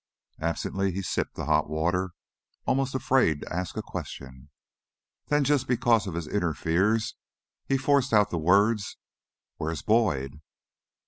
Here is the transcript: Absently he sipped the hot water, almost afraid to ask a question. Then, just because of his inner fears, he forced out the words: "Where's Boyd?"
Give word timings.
Absently 0.39 0.91
he 0.91 1.03
sipped 1.03 1.35
the 1.35 1.45
hot 1.45 1.69
water, 1.69 2.13
almost 2.65 2.95
afraid 2.95 3.41
to 3.41 3.53
ask 3.55 3.77
a 3.77 3.83
question. 3.83 4.49
Then, 5.27 5.43
just 5.43 5.67
because 5.67 6.07
of 6.07 6.15
his 6.15 6.27
inner 6.27 6.55
fears, 6.55 7.13
he 7.67 7.77
forced 7.77 8.11
out 8.11 8.31
the 8.31 8.39
words: 8.39 8.97
"Where's 9.57 9.83
Boyd?" 9.83 10.41